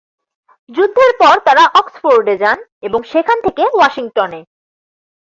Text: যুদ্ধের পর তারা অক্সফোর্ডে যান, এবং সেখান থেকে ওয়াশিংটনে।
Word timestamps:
যুদ্ধের 0.69 1.11
পর 1.21 1.35
তারা 1.47 1.63
অক্সফোর্ডে 1.79 2.35
যান, 2.37 2.57
এবং 2.87 2.99
সেখান 3.03 3.37
থেকে 3.45 3.63
ওয়াশিংটনে। 3.67 4.39